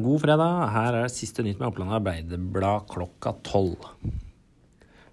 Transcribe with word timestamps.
God 0.00 0.22
fredag. 0.22 0.70
Her 0.72 0.96
er 1.02 1.12
siste 1.12 1.44
nytt 1.44 1.60
med 1.60 1.68
Oppland 1.68 1.92
Arbeiderblad 1.98 2.86
klokka 2.90 3.34
tolv. 3.46 3.84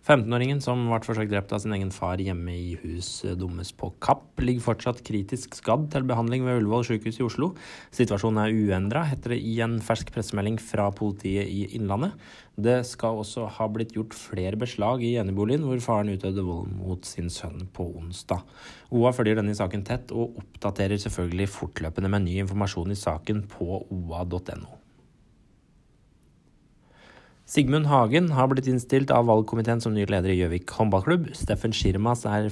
15-åringen 0.07 0.62
som 0.63 0.85
ble 0.88 1.01
forsøkt 1.04 1.33
drept 1.33 1.51
av 1.51 1.59
sin 1.59 1.73
egen 1.75 1.89
far 1.91 2.21
hjemme 2.23 2.54
i 2.55 2.78
hus 2.79 3.09
Dummes 3.35 3.73
på 3.75 3.89
Kapp, 3.99 4.39
ligger 4.39 4.63
fortsatt 4.63 5.01
kritisk 5.03 5.58
skadd 5.60 5.90
til 5.91 6.05
behandling 6.08 6.46
ved 6.46 6.62
Ullevål 6.62 6.85
sykehus 6.87 7.19
i 7.19 7.26
Oslo. 7.26 7.49
Situasjonen 7.91 8.40
er 8.46 8.55
uendra, 8.55 9.01
heter 9.09 9.35
det 9.35 9.41
i 9.44 9.58
en 9.65 9.76
fersk 9.83 10.13
pressemelding 10.15 10.62
fra 10.63 10.87
politiet 10.96 11.51
i 11.51 11.65
Innlandet. 11.76 12.15
Det 12.55 12.78
skal 12.87 13.19
også 13.19 13.49
ha 13.58 13.67
blitt 13.67 13.91
gjort 13.99 14.15
flere 14.15 14.55
beslag 14.55 15.04
i 15.04 15.17
eneboligen 15.19 15.67
hvor 15.67 15.83
faren 15.83 16.16
utøvde 16.16 16.48
vold 16.48 16.71
mot 16.80 17.03
sin 17.03 17.27
sønn 17.27 17.67
på 17.76 17.91
onsdag. 17.99 18.48
OA 18.95 19.12
følger 19.12 19.41
denne 19.41 19.59
saken 19.59 19.84
tett, 19.91 20.16
og 20.16 20.39
oppdaterer 20.39 21.03
selvfølgelig 21.03 21.52
fortløpende 21.52 22.16
med 22.16 22.30
ny 22.30 22.40
informasjon 22.48 22.96
i 22.96 23.02
saken 23.04 23.44
på 23.52 23.84
oa.no. 23.84 24.87
Sigmund 27.48 27.88
Hagen 27.88 28.34
har 28.36 28.50
blitt 28.52 28.68
innstilt 28.68 29.12
av 29.16 29.30
valgkomiteen 29.30 29.80
som 29.80 29.94
ny 29.96 30.04
leder 30.04 30.34
i 30.34 30.36
Gjøvik 30.36 30.72
håndballklubb. 30.76 31.30
Steffen 31.32 31.72
Schirmas 31.72 32.26
er 32.28 32.50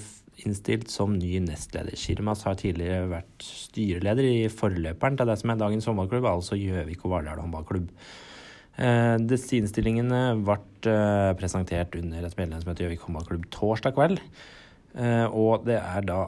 innstilt 0.47 0.87
som 0.87 1.17
ny 1.19 1.41
nestleder. 1.43 1.97
Schirmas 1.99 2.45
har 2.47 2.55
tidligere 2.61 3.09
vært 3.11 3.43
styreleder 3.43 4.23
i 4.29 4.45
forløperen 4.47 5.19
til 5.19 5.27
det 5.27 5.35
som 5.41 5.51
er 5.51 5.59
dagens 5.59 5.89
håndballklubb, 5.91 6.29
altså 6.31 6.55
Gjøvik 6.55 7.03
og 7.03 7.11
Vardal 7.11 7.43
håndballklubb. 7.43 7.91
Eh, 8.79 9.17
disse 9.27 9.59
innstillingene 9.59 10.21
ble 10.47 10.61
eh, 10.87 11.33
presentert 11.41 11.99
under 11.99 12.23
et 12.23 12.39
medlemsmøte 12.39 12.85
i 12.85 12.87
Gjøvik 12.87 13.03
håndballklubb 13.09 13.49
torsdag 13.51 13.99
kveld. 13.99 14.23
Eh, 14.95 15.27
og 15.27 15.67
det 15.67 15.81
er 15.81 16.07
da 16.07 16.21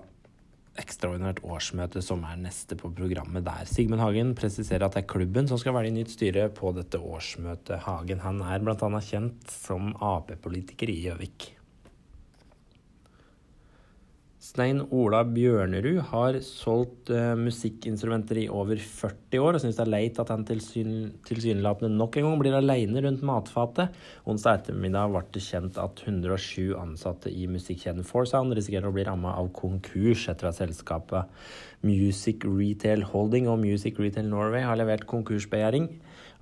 ekstraordinært 0.97 1.43
årsmøte 1.45 2.01
som 2.01 2.23
er 2.25 2.39
neste 2.41 2.75
på 2.77 2.89
programmet 2.89 3.45
der. 3.45 3.69
Sigmund 3.69 4.01
Hagen 4.01 4.33
presiserer 4.37 4.87
at 4.87 4.95
det 4.97 5.03
er 5.03 5.11
klubben 5.13 5.47
som 5.47 5.59
skal 5.61 5.75
velge 5.77 5.93
nytt 5.93 6.15
styre 6.15 6.49
på 6.49 6.73
dette 6.73 6.97
årsmøtet. 6.97 7.85
Hagen 7.85 8.23
han 8.25 8.41
er 8.41 8.65
bl.a. 8.65 8.89
kjent 9.05 9.45
som 9.51 9.93
Ap-politiker 10.01 10.89
i 10.89 10.97
Gjøvik. 11.05 11.51
Stein 14.47 14.79
Ola 14.95 15.23
Bjørnerud 15.27 15.97
har 16.07 16.37
solgt 16.45 17.09
uh, 17.11 17.33
musikkinstrumenter 17.35 18.37
i 18.39 18.45
over 18.47 18.79
40 18.79 19.41
år, 19.43 19.57
og 19.57 19.63
syns 19.63 19.75
det 19.75 19.83
er 19.83 19.91
leit 19.91 20.19
at 20.21 20.31
han 20.31 20.45
tilsyn, 20.47 20.91
tilsynelatende 21.27 21.97
nok 21.97 22.15
en 22.15 22.29
gang 22.29 22.37
blir 22.39 22.55
aleine 22.55 23.01
rundt 23.03 23.25
matfatet. 23.27 23.97
Onsdag 24.29 24.61
ettermiddag 24.61 25.11
ble 25.11 25.23
det 25.35 25.43
kjent 25.43 25.79
at 25.83 25.99
107 26.05 26.77
ansatte 26.79 27.33
i 27.33 27.49
musikkjeden 27.51 28.07
Foursound 28.07 28.55
risikerer 28.55 28.87
å 28.87 28.95
bli 28.95 29.07
ramma 29.09 29.35
av 29.41 29.51
konkurs 29.57 30.29
etter 30.31 30.51
at 30.51 30.61
selskapet 30.61 31.27
Music 31.83 32.47
Retail 32.47 33.03
Holding 33.09 33.49
og 33.51 33.59
Music 33.65 33.99
Retail 33.99 34.29
Norway 34.31 34.63
har 34.63 34.79
levert 34.79 35.09
konkursbegjæring. 35.11 35.89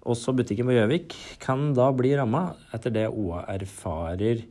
Også 0.06 0.36
butikken 0.38 0.70
på 0.70 0.78
Gjøvik 0.78 1.17
kan 1.42 1.72
da 1.73 1.89
bli 1.95 2.14
ramma, 2.20 2.52
etter 2.76 2.94
det 2.94 3.09
OA 3.09 3.48
erfarer 3.56 4.45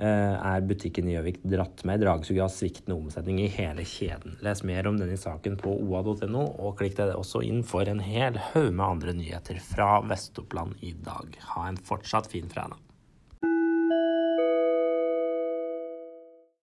er 0.00 0.66
butikken 0.66 1.08
i 1.08 1.14
Gjøvik 1.16 1.40
dratt 1.52 1.84
med 1.88 2.00
i 2.00 2.04
dragsuget 2.04 2.44
av 2.46 2.52
sviktende 2.54 2.96
omsetning 2.96 3.40
i 3.44 3.50
hele 3.52 3.84
kjeden. 3.86 4.38
Les 4.44 4.64
mer 4.66 4.88
om 4.90 4.98
denne 5.00 5.18
saken 5.20 5.58
på 5.60 5.76
oa.no, 5.84 6.44
og 6.58 6.78
klikk 6.80 6.98
deg 6.98 7.14
også 7.16 7.44
inn 7.46 7.64
for 7.66 7.88
en 7.90 8.02
hel 8.04 8.38
haug 8.50 8.70
med 8.72 8.86
andre 8.86 9.16
nyheter 9.16 9.60
fra 9.64 9.98
Vest-Oppland 10.08 10.80
i 10.86 10.94
dag. 11.04 11.36
Ha 11.54 11.68
en 11.68 11.80
fortsatt 11.90 12.30
fin 12.32 12.48
fredag. 12.50 12.78